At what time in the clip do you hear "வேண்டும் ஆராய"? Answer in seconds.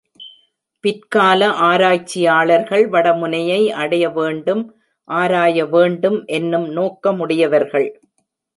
4.09-5.65